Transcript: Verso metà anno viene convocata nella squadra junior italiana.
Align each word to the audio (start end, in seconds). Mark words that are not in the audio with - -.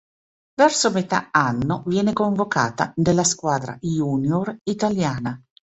Verso 0.55 0.89
metà 0.91 1.27
anno 1.31 1.83
viene 1.85 2.11
convocata 2.11 2.91
nella 2.95 3.23
squadra 3.23 3.77
junior 3.81 4.57
italiana. 4.63 5.39